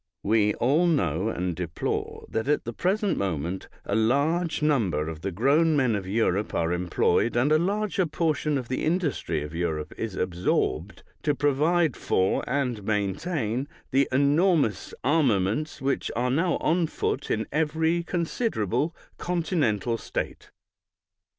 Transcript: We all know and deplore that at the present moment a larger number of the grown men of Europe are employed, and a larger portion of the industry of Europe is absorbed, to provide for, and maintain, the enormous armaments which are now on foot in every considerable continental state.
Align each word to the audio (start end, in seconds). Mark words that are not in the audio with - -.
We 0.23 0.55
all 0.55 0.87
know 0.87 1.29
and 1.29 1.55
deplore 1.55 2.25
that 2.27 2.47
at 2.47 2.63
the 2.63 2.73
present 2.73 3.19
moment 3.19 3.69
a 3.85 3.93
larger 3.93 4.65
number 4.65 5.07
of 5.07 5.21
the 5.21 5.29
grown 5.31 5.75
men 5.75 5.95
of 5.95 6.07
Europe 6.07 6.55
are 6.55 6.73
employed, 6.73 7.35
and 7.35 7.51
a 7.51 7.59
larger 7.59 8.07
portion 8.07 8.57
of 8.57 8.67
the 8.67 8.83
industry 8.83 9.43
of 9.43 9.53
Europe 9.53 9.93
is 9.99 10.15
absorbed, 10.15 11.03
to 11.21 11.35
provide 11.35 11.95
for, 11.95 12.43
and 12.49 12.81
maintain, 12.83 13.67
the 13.91 14.07
enormous 14.11 14.91
armaments 15.03 15.83
which 15.83 16.09
are 16.15 16.31
now 16.31 16.57
on 16.57 16.87
foot 16.87 17.29
in 17.29 17.45
every 17.51 18.01
considerable 18.01 18.95
continental 19.19 19.99
state. 19.99 20.49